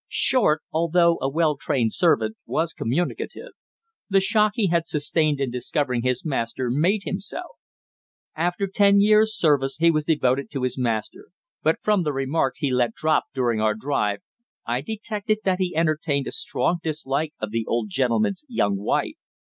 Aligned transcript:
Short, 0.09 0.63
although 0.71 1.19
a 1.21 1.29
well 1.29 1.55
trained 1.55 1.93
servant, 1.93 2.35
was 2.47 2.73
communicative. 2.73 3.51
The 4.09 4.19
shock 4.19 4.53
he 4.55 4.69
had 4.69 4.87
sustained 4.87 5.39
in 5.39 5.51
discovering 5.51 6.01
his 6.01 6.25
master 6.25 6.71
made 6.71 7.03
him 7.05 7.19
so. 7.19 7.43
After 8.35 8.65
ten 8.65 8.99
years' 8.99 9.37
service 9.37 9.77
he 9.77 9.91
was 9.91 10.03
devoted 10.05 10.49
to 10.53 10.63
his 10.63 10.75
master, 10.75 11.27
but 11.61 11.75
from 11.83 12.01
the 12.01 12.13
remarks 12.13 12.57
he 12.57 12.71
let 12.73 12.95
drop 12.95 13.25
during 13.35 13.61
our 13.61 13.75
drive 13.75 14.21
I 14.65 14.81
detected 14.81 15.41
that 15.43 15.59
he 15.59 15.75
entertained 15.75 16.25
a 16.25 16.31
strong 16.31 16.79
dislike 16.81 17.33
of 17.39 17.51
the 17.51 17.65
old 17.67 17.89
gentleman's 17.91 18.43
young 18.47 18.77
wife. 18.77 19.17